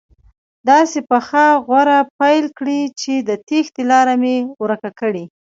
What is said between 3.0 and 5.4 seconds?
چې د تېښتې لاره مې ورکه کړي.